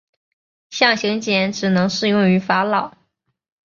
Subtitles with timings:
[0.71, 2.97] 象形茧只能适用于法老。